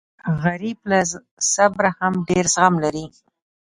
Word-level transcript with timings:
غریب 0.43 0.79
له 0.91 0.99
صبره 1.53 1.89
هم 1.99 2.13
ډېر 2.29 2.45
زغم 2.53 2.73
لري 2.83 3.05